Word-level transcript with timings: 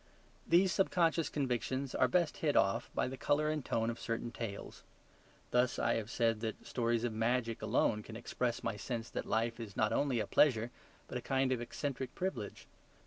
These 0.47 0.71
subconscious 0.71 1.29
convictions 1.29 1.93
are 1.93 2.07
best 2.07 2.37
hit 2.37 2.55
off 2.55 2.89
by 2.95 3.07
the 3.07 3.17
colour 3.17 3.49
and 3.51 3.63
tone 3.63 3.91
of 3.91 3.99
certain 3.99 4.31
tales. 4.31 4.81
Thus 5.51 5.77
I 5.77 5.93
have 5.93 6.09
said 6.09 6.39
that 6.39 6.65
stories 6.65 7.03
of 7.03 7.13
magic 7.13 7.61
alone 7.61 8.01
can 8.01 8.15
express 8.15 8.63
my 8.63 8.77
sense 8.77 9.11
that 9.11 9.27
life 9.27 9.59
is 9.59 9.77
not 9.77 9.93
only 9.93 10.19
a 10.19 10.25
pleasure 10.25 10.71
but 11.07 11.19
a 11.19 11.21
kind 11.21 11.51
of 11.51 11.61
eccentric 11.61 12.15
privilege. 12.15 12.65